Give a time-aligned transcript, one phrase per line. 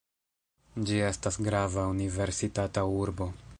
[0.87, 3.33] Ĝi estas grava universitata urbo.